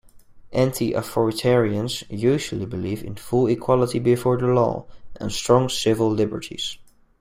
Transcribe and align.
Anti-authoritarians 0.53 2.03
usually 2.09 2.65
believe 2.65 3.03
in 3.03 3.17
full 3.17 3.45
equality 3.45 3.99
before 3.99 4.35
the 4.35 4.47
law 4.47 4.87
and 5.19 5.31
strong 5.31 5.69
civil 5.69 6.09
liberties. 6.09 6.79